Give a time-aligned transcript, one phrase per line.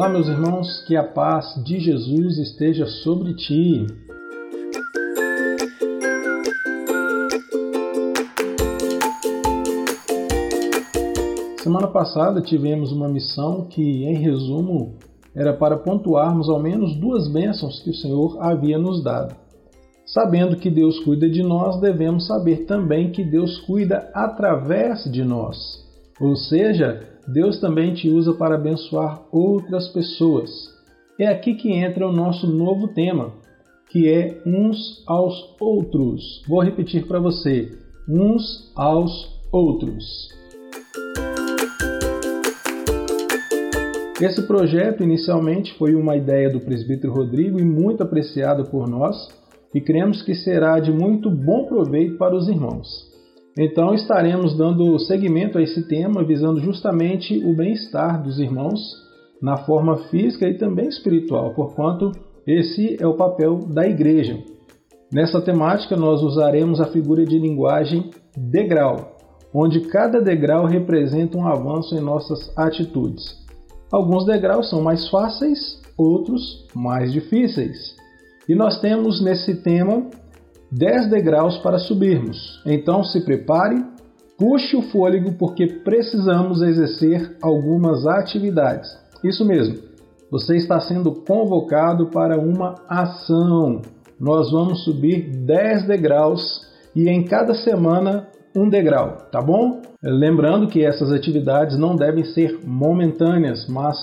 [0.00, 3.86] Olá, meus irmãos, que a paz de Jesus esteja sobre ti.
[11.62, 14.94] Semana passada tivemos uma missão que, em resumo,
[15.36, 19.36] era para pontuarmos ao menos duas bênçãos que o Senhor havia nos dado.
[20.06, 25.86] Sabendo que Deus cuida de nós, devemos saber também que Deus cuida através de nós.
[26.18, 30.50] Ou seja, Deus também te usa para abençoar outras pessoas.
[31.18, 33.32] É aqui que entra o nosso novo tema,
[33.90, 36.42] que é uns aos outros.
[36.48, 37.70] Vou repetir para você:
[38.08, 39.12] uns aos
[39.52, 40.28] outros.
[44.20, 49.16] Esse projeto inicialmente foi uma ideia do presbítero Rodrigo e muito apreciada por nós,
[49.74, 53.09] e cremos que será de muito bom proveito para os irmãos.
[53.62, 58.80] Então estaremos dando seguimento a esse tema, visando justamente o bem-estar dos irmãos
[59.42, 62.10] na forma física e também espiritual, porquanto
[62.46, 64.42] esse é o papel da igreja.
[65.12, 69.14] Nessa temática, nós usaremos a figura de linguagem degrau,
[69.52, 73.26] onde cada degrau representa um avanço em nossas atitudes.
[73.92, 77.94] Alguns degraus são mais fáceis, outros mais difíceis.
[78.48, 80.08] E nós temos nesse tema
[80.72, 82.62] 10 degraus para subirmos.
[82.64, 83.84] Então se prepare,
[84.38, 88.88] puxe o fôlego porque precisamos exercer algumas atividades.
[89.24, 89.78] Isso mesmo,
[90.30, 93.82] você está sendo convocado para uma ação.
[94.18, 99.80] Nós vamos subir 10 degraus e em cada semana um degrau, tá bom?
[100.02, 103.96] Lembrando que essas atividades não devem ser momentâneas, mas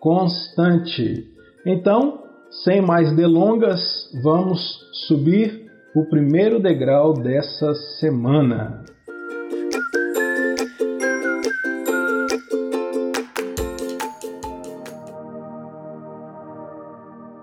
[0.00, 1.26] constante.
[1.64, 2.22] Então,
[2.64, 8.84] sem mais delongas, vamos subir o primeiro degrau dessa semana.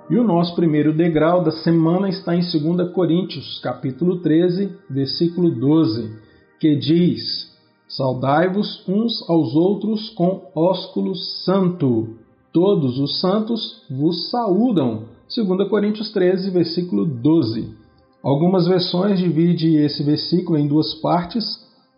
[0.08, 6.16] E o nosso primeiro degrau da semana está em 2 Coríntios, capítulo 13, versículo 12,
[6.60, 7.52] que diz:
[7.88, 12.16] Saudai-vos uns aos outros com ósculo santo.
[12.54, 15.06] Todos os santos vos saúdam.
[15.36, 17.85] 2 Coríntios 13, versículo 12.
[18.26, 21.46] Algumas versões dividem esse versículo em duas partes,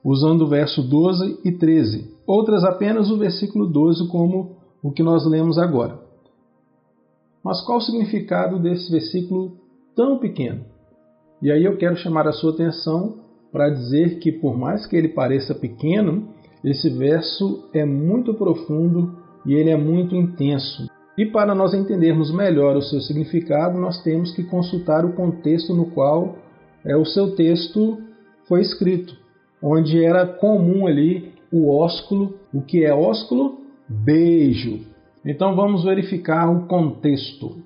[0.03, 2.13] usando o verso 12 e 13.
[2.27, 5.97] Outras apenas o versículo 12, como o que nós lemos agora.
[7.41, 9.53] Mas qual o significado desse versículo
[9.95, 10.65] tão pequeno?
[11.41, 15.07] E aí eu quero chamar a sua atenção para dizer que, por mais que ele
[15.07, 16.27] pareça pequeno,
[16.61, 19.15] esse verso é muito profundo
[19.45, 20.89] e ele é muito intenso.
[21.17, 25.87] E para nós entendermos melhor o seu significado, nós temos que consultar o contexto no
[25.87, 26.35] qual
[26.85, 27.97] é, o seu texto
[28.47, 29.17] foi escrito,
[29.61, 32.35] onde era comum ali o ósculo.
[32.53, 33.57] O que é ósculo?
[33.89, 34.81] Beijo.
[35.25, 37.63] Então vamos verificar o contexto.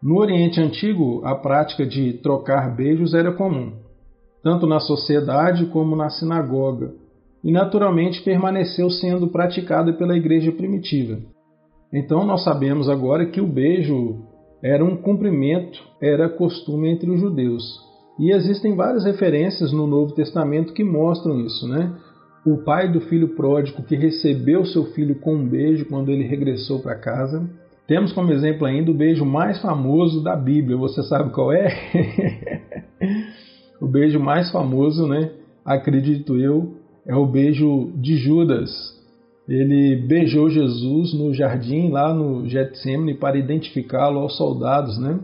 [0.00, 3.72] No Oriente Antigo, a prática de trocar beijos era comum,
[4.42, 6.94] tanto na sociedade como na sinagoga,
[7.42, 11.18] e naturalmente permaneceu sendo praticada pela igreja primitiva.
[11.92, 14.16] Então nós sabemos agora que o beijo
[14.62, 17.64] era um cumprimento, era costume entre os judeus.
[18.18, 21.94] E existem várias referências no Novo Testamento que mostram isso, né?
[22.44, 26.80] O pai do filho pródigo que recebeu seu filho com um beijo quando ele regressou
[26.80, 27.48] para casa.
[27.86, 30.76] Temos como exemplo ainda o beijo mais famoso da Bíblia.
[30.76, 31.68] Você sabe qual é?
[33.80, 35.30] o beijo mais famoso, né?
[35.64, 36.74] Acredito eu,
[37.06, 38.70] é o beijo de Judas,
[39.48, 45.18] ele beijou Jesus no jardim, lá no Getsemane, para identificá-lo aos soldados, né?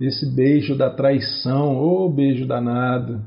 [0.00, 3.22] Esse beijo da traição, ô oh, beijo danado.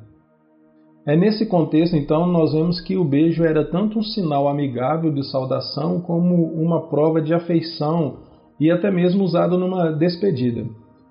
[1.08, 5.24] É nesse contexto, então, nós vemos que o beijo era tanto um sinal amigável de
[5.30, 8.18] saudação como uma prova de afeição
[8.60, 10.66] e até mesmo usado numa despedida.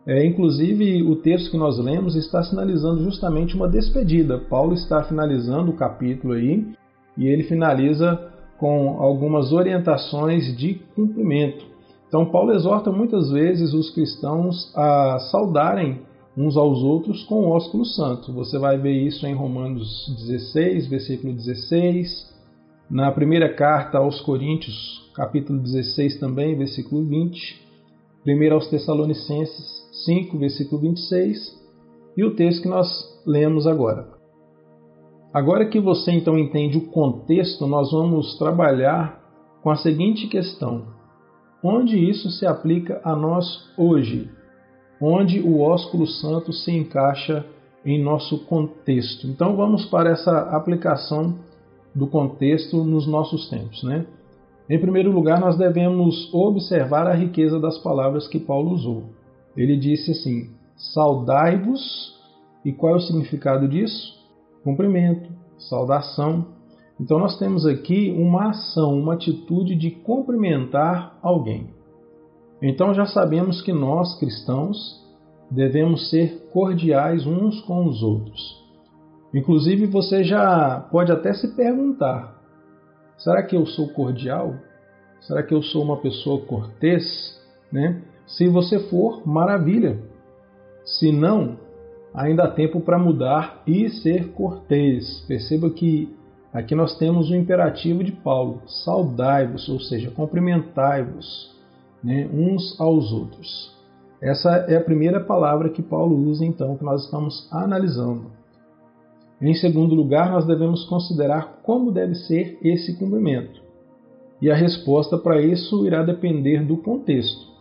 [0.06, 4.38] É, inclusive, o texto que nós lemos está sinalizando justamente uma despedida.
[4.38, 6.66] Paulo está finalizando o capítulo aí
[7.16, 11.64] e ele finaliza com algumas orientações de cumprimento.
[12.08, 16.00] Então, Paulo exorta muitas vezes os cristãos a saudarem
[16.36, 18.32] uns aos outros com o ósculo santo.
[18.32, 22.32] Você vai ver isso em Romanos 16, versículo 16,
[22.90, 27.62] na primeira carta aos Coríntios, capítulo 16 também, versículo 20,
[28.22, 31.62] primeiro aos Tessalonicenses 5, versículo 26,
[32.16, 32.88] e o texto que nós
[33.26, 34.13] lemos agora.
[35.34, 39.20] Agora que você então entende o contexto, nós vamos trabalhar
[39.64, 40.84] com a seguinte questão:
[41.60, 44.30] onde isso se aplica a nós hoje?
[45.00, 47.44] Onde o ósculo santo se encaixa
[47.84, 49.26] em nosso contexto?
[49.26, 51.34] Então vamos para essa aplicação
[51.92, 54.06] do contexto nos nossos tempos, né?
[54.70, 59.02] Em primeiro lugar, nós devemos observar a riqueza das palavras que Paulo usou.
[59.56, 62.14] Ele disse assim: Saudai-vos,
[62.64, 64.23] e qual é o significado disso?
[64.64, 66.46] Cumprimento, saudação.
[66.98, 71.68] Então, nós temos aqui uma ação, uma atitude de cumprimentar alguém.
[72.62, 75.04] Então, já sabemos que nós, cristãos,
[75.50, 78.64] devemos ser cordiais uns com os outros.
[79.34, 82.40] Inclusive, você já pode até se perguntar:
[83.18, 84.54] será que eu sou cordial?
[85.20, 87.04] Será que eu sou uma pessoa cortês?
[87.72, 88.02] Né?
[88.26, 89.98] Se você for, maravilha.
[90.84, 91.58] Se não,
[92.14, 95.24] ainda há tempo para mudar e ser cortês.
[95.26, 96.14] Perceba que
[96.52, 101.52] aqui nós temos o imperativo de Paulo: saudai-vos, ou seja, cumprimentai-vos
[102.02, 103.74] né, uns aos outros.
[104.22, 108.30] Essa é a primeira palavra que Paulo usa, então, que nós estamos analisando.
[109.42, 113.60] Em segundo lugar, nós devemos considerar como deve ser esse cumprimento.
[114.40, 117.52] E a resposta para isso irá depender do contexto.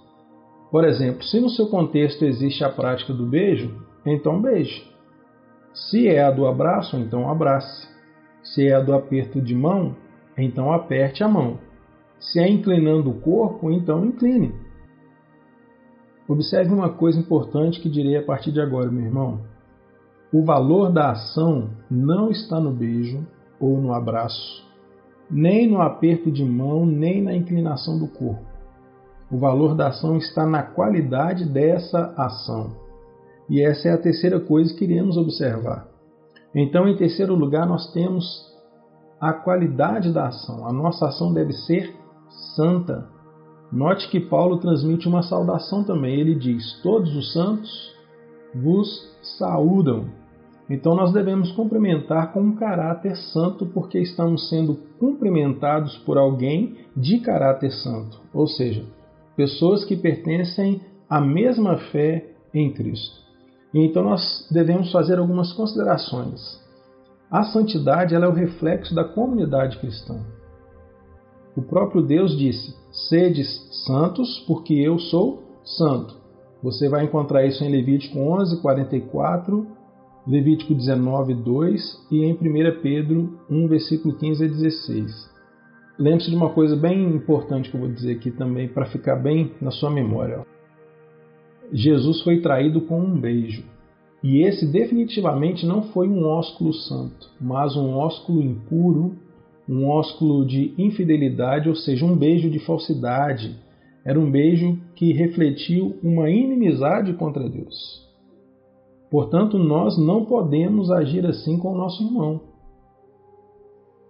[0.71, 4.91] Por exemplo, se no seu contexto existe a prática do beijo, então beije.
[5.73, 7.87] Se é a do abraço, então abrace.
[8.43, 9.95] Se é a do aperto de mão,
[10.37, 11.57] então aperte a mão.
[12.19, 14.53] Se é inclinando o corpo, então incline.
[16.27, 19.41] Observe uma coisa importante que direi a partir de agora, meu irmão.
[20.31, 23.25] O valor da ação não está no beijo
[23.59, 24.67] ou no abraço,
[25.29, 28.43] nem no aperto de mão, nem na inclinação do corpo.
[29.31, 32.82] O valor da ação está na qualidade dessa ação.
[33.49, 35.87] E essa é a terceira coisa que iremos observar.
[36.55, 38.53] Então, em terceiro lugar, nós temos
[39.19, 40.67] a qualidade da ação.
[40.67, 41.93] A nossa ação deve ser
[42.55, 43.07] santa.
[43.71, 46.19] Note que Paulo transmite uma saudação também.
[46.19, 47.93] Ele diz: Todos os santos
[48.53, 48.87] vos
[49.37, 50.05] saúdam.
[50.69, 57.19] Então nós devemos cumprimentar com um caráter santo, porque estamos sendo cumprimentados por alguém de
[57.19, 58.85] caráter santo, ou seja,
[59.35, 63.22] pessoas que pertencem à mesma fé em Cristo.
[63.73, 66.61] Então nós devemos fazer algumas considerações.
[67.31, 70.19] A santidade ela é o reflexo da comunidade cristã.
[71.55, 73.47] O próprio Deus disse: Sedes
[73.85, 76.15] santos, porque eu sou santo.
[76.61, 79.67] Você vai encontrar isso em Levítico 11, 44
[80.25, 85.29] Levítico 19, 2 e em 1 Pedro 1, versículo 15 a 16.
[85.99, 89.51] Lembre-se de uma coisa bem importante que eu vou dizer aqui também, para ficar bem
[89.59, 90.45] na sua memória.
[91.73, 93.63] Jesus foi traído com um beijo.
[94.23, 99.15] E esse definitivamente não foi um ósculo santo, mas um ósculo impuro,
[99.67, 103.55] um ósculo de infidelidade, ou seja, um beijo de falsidade.
[104.05, 108.07] Era um beijo que refletiu uma inimizade contra Deus.
[109.09, 112.41] Portanto, nós não podemos agir assim com o nosso irmão.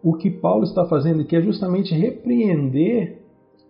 [0.04, 3.22] O que Paulo está fazendo aqui é justamente repreender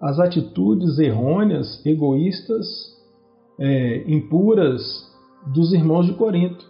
[0.02, 2.93] as atitudes errôneas, egoístas,
[3.64, 5.10] é, impuras
[5.48, 6.70] dos irmãos de Corinto.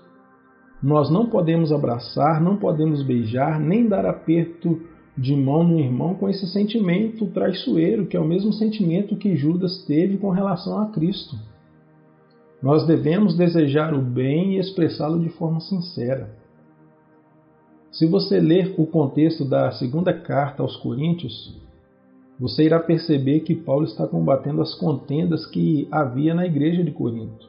[0.82, 4.80] Nós não podemos abraçar, não podemos beijar, nem dar aperto
[5.18, 9.84] de mão no irmão com esse sentimento traiçoeiro, que é o mesmo sentimento que Judas
[9.86, 11.36] teve com relação a Cristo.
[12.62, 16.30] Nós devemos desejar o bem e expressá-lo de forma sincera.
[17.92, 21.56] Se você ler o contexto da segunda carta aos Coríntios,
[22.44, 27.48] você irá perceber que Paulo está combatendo as contendas que havia na igreja de Corinto.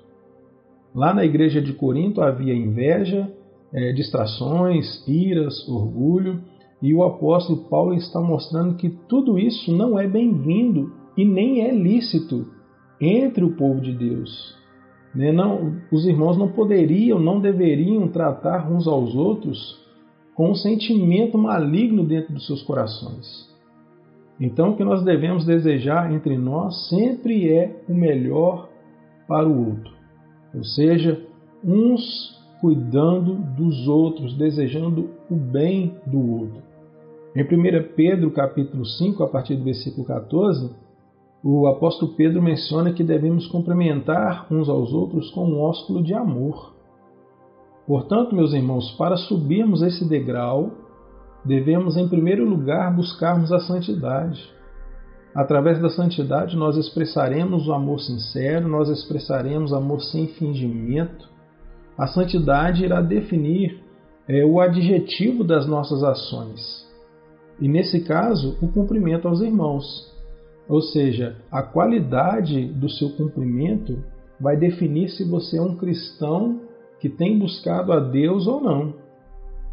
[0.94, 3.28] Lá na igreja de Corinto havia inveja,
[3.72, 6.40] é, distrações, iras, orgulho,
[6.80, 11.74] e o apóstolo Paulo está mostrando que tudo isso não é bem-vindo e nem é
[11.74, 12.46] lícito
[13.00, 14.56] entre o povo de Deus.
[15.12, 15.32] Né?
[15.32, 19.76] Não, os irmãos não poderiam, não deveriam tratar uns aos outros
[20.36, 23.52] com um sentimento maligno dentro dos seus corações.
[24.40, 28.68] Então, o que nós devemos desejar entre nós sempre é o melhor
[29.28, 29.92] para o outro,
[30.54, 31.24] ou seja,
[31.64, 36.62] uns cuidando dos outros, desejando o bem do outro.
[37.36, 40.70] Em 1 Pedro capítulo 5, a partir do versículo 14,
[41.42, 46.74] o apóstolo Pedro menciona que devemos cumprimentar uns aos outros com um ósculo de amor.
[47.86, 50.70] Portanto, meus irmãos, para subirmos esse degrau,
[51.44, 54.52] devemos em primeiro lugar buscarmos a santidade.
[55.34, 61.28] Através da santidade, nós expressaremos o amor sincero, nós expressaremos amor sem fingimento.
[61.98, 63.82] A santidade irá definir
[64.28, 66.84] é, o adjetivo das nossas ações.
[67.60, 70.12] E nesse caso, o cumprimento aos irmãos.
[70.68, 74.02] Ou seja, a qualidade do seu cumprimento
[74.40, 76.60] vai definir se você é um cristão
[77.00, 78.94] que tem buscado a Deus ou não.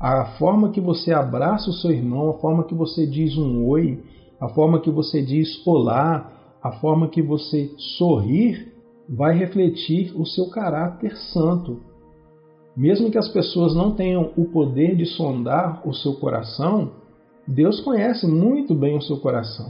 [0.01, 4.03] A forma que você abraça o seu irmão, a forma que você diz um oi,
[4.39, 8.73] a forma que você diz olá, a forma que você sorrir,
[9.07, 11.81] vai refletir o seu caráter santo.
[12.75, 16.93] Mesmo que as pessoas não tenham o poder de sondar o seu coração,
[17.47, 19.69] Deus conhece muito bem o seu coração.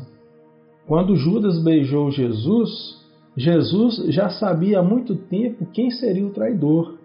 [0.88, 2.70] Quando Judas beijou Jesus,
[3.36, 6.96] Jesus já sabia há muito tempo quem seria o traidor.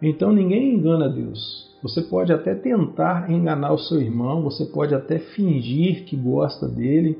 [0.00, 1.65] Então ninguém engana Deus.
[1.86, 7.16] Você pode até tentar enganar o seu irmão, você pode até fingir que gosta dele,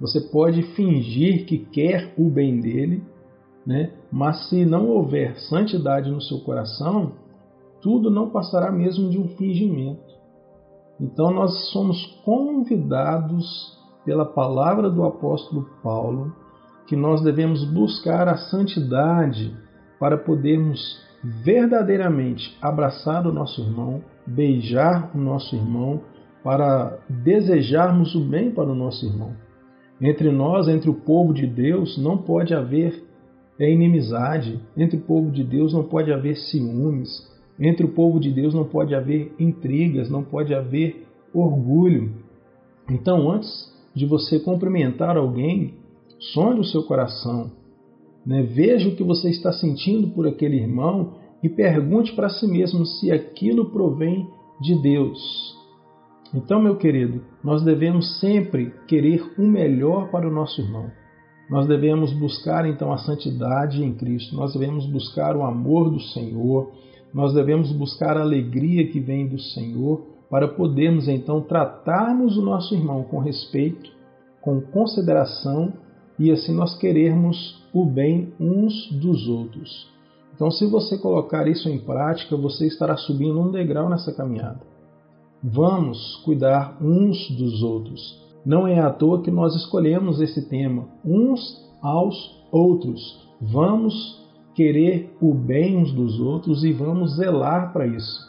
[0.00, 3.04] você pode fingir que quer o bem dele,
[3.66, 3.92] né?
[4.10, 7.12] mas se não houver santidade no seu coração,
[7.82, 10.16] tudo não passará mesmo de um fingimento.
[10.98, 16.34] Então nós somos convidados pela palavra do apóstolo Paulo
[16.86, 19.54] que nós devemos buscar a santidade
[20.00, 21.05] para podermos
[21.44, 26.00] verdadeiramente abraçar o nosso irmão, beijar o nosso irmão,
[26.42, 29.32] para desejarmos o bem para o nosso irmão.
[30.00, 33.04] Entre nós, entre o povo de Deus, não pode haver
[33.58, 37.08] inimizade, entre o povo de Deus não pode haver ciúmes,
[37.58, 42.12] entre o povo de Deus não pode haver intrigas, não pode haver orgulho.
[42.88, 45.74] Então, antes de você cumprimentar alguém,
[46.18, 47.50] sonde o seu coração,
[48.24, 48.42] né?
[48.42, 53.10] Veja o que você está sentindo por aquele irmão e pergunte para si mesmo se
[53.10, 54.28] aquilo provém
[54.60, 55.56] de Deus.
[56.34, 60.90] Então, meu querido, nós devemos sempre querer o melhor para o nosso irmão.
[61.48, 66.72] Nós devemos buscar então a santidade em Cristo, nós devemos buscar o amor do Senhor,
[67.14, 72.74] nós devemos buscar a alegria que vem do Senhor para podermos então tratarmos o nosso
[72.74, 73.90] irmão com respeito,
[74.40, 75.72] com consideração
[76.18, 79.95] e assim nós querermos o bem uns dos outros.
[80.36, 84.60] Então, se você colocar isso em prática, você estará subindo um degrau nessa caminhada.
[85.42, 88.22] Vamos cuidar uns dos outros.
[88.44, 91.40] Não é à toa que nós escolhemos esse tema, uns
[91.80, 92.14] aos
[92.52, 93.26] outros.
[93.40, 94.22] Vamos
[94.54, 98.20] querer o bem uns dos outros e vamos zelar para isso.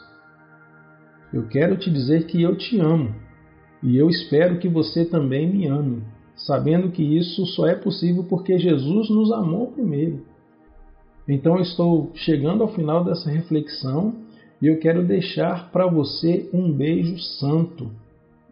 [1.34, 3.14] Eu quero te dizer que eu te amo
[3.84, 6.04] e eu espero que você também me ame
[6.38, 10.24] sabendo que isso só é possível porque Jesus nos amou primeiro.
[11.28, 14.14] Então estou chegando ao final dessa reflexão
[14.62, 17.92] e eu quero deixar para você um beijo santo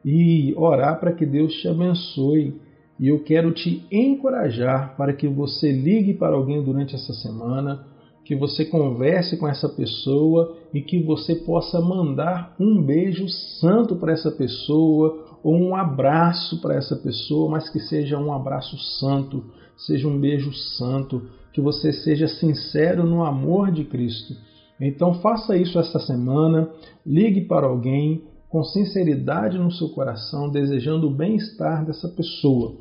[0.03, 2.53] e orar para que Deus te abençoe.
[3.00, 7.86] E eu quero te encorajar para que você ligue para alguém durante essa semana,
[8.24, 13.27] que você converse com essa pessoa e que você possa mandar um beijo
[13.60, 18.77] santo para essa pessoa ou um abraço para essa pessoa, mas que seja um abraço
[19.00, 19.44] santo,
[19.77, 21.22] seja um beijo santo,
[21.56, 24.36] que você seja sincero no amor de Cristo.
[24.80, 26.70] Então faça isso esta semana,
[27.06, 32.76] ligue para alguém com sinceridade no seu coração, desejando o bem-estar dessa pessoa.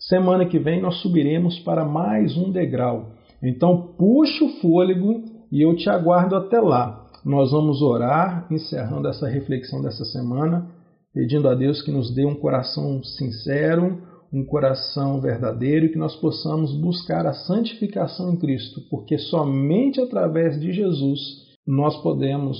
[0.00, 3.12] Semana que vem nós subiremos para mais um degrau.
[3.40, 5.22] Então puxe o fôlego
[5.52, 7.06] e eu te aguardo até lá.
[7.24, 10.66] Nós vamos orar, encerrando essa reflexão dessa semana,
[11.14, 16.16] pedindo a Deus que nos dê um coração sincero, um coração verdadeiro e que nós
[16.16, 22.58] possamos buscar a santificação em Cristo, porque somente através de Jesus nós podemos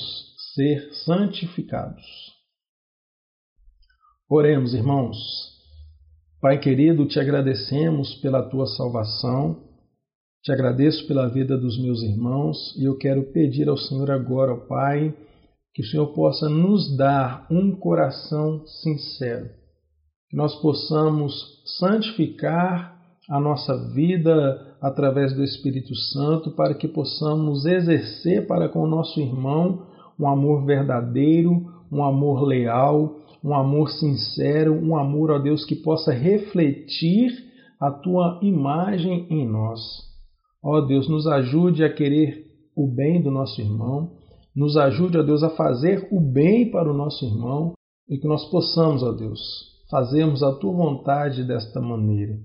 [0.54, 2.04] ser santificados.
[4.28, 5.16] Oremos, irmãos.
[6.40, 9.64] Pai querido, te agradecemos pela tua salvação,
[10.42, 14.56] te agradeço pela vida dos meus irmãos e eu quero pedir ao Senhor agora, ó
[14.56, 15.14] Pai,
[15.74, 19.50] que o Senhor possa nos dar um coração sincero,
[20.28, 22.96] que nós possamos santificar
[23.28, 29.20] a nossa vida através do Espírito Santo, para que possamos exercer para com o nosso
[29.20, 29.86] irmão
[30.18, 36.12] um amor verdadeiro, um amor leal, um amor sincero, um amor a Deus que possa
[36.12, 37.30] refletir
[37.80, 39.80] a tua imagem em nós.
[40.62, 44.12] Ó Deus, nos ajude a querer o bem do nosso irmão,
[44.54, 47.74] nos ajude, ó Deus, a fazer o bem para o nosso irmão
[48.08, 52.38] e que nós possamos, ó Deus, fazermos a tua vontade desta maneira,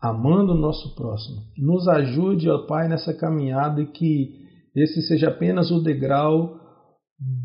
[0.00, 1.42] amando o nosso próximo.
[1.56, 4.40] Nos ajude, ó Pai, nessa caminhada e que
[4.74, 6.58] esse seja apenas o degrau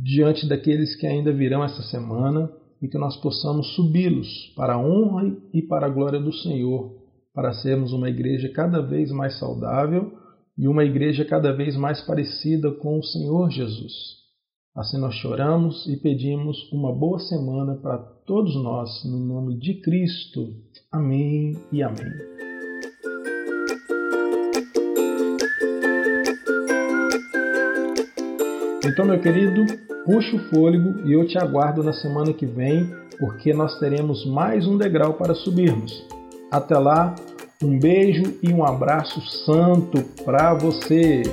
[0.01, 2.49] diante daqueles que ainda virão essa semana
[2.81, 6.95] e que nós possamos subi-los para a honra e para a glória do Senhor,
[7.33, 10.13] para sermos uma igreja cada vez mais saudável
[10.57, 14.24] e uma igreja cada vez mais parecida com o Senhor Jesus.
[14.75, 20.53] Assim nós choramos e pedimos uma boa semana para todos nós, no nome de Cristo.
[20.91, 22.11] Amém e amém.
[28.85, 29.65] Então, meu querido,
[30.03, 32.85] puxa o fôlego e eu te aguardo na semana que vem,
[33.17, 36.05] porque nós teremos mais um degrau para subirmos.
[36.51, 37.15] Até lá,
[37.63, 41.23] um beijo e um abraço santo para você.